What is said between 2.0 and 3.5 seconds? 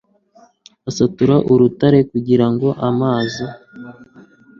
kugira ngo amazi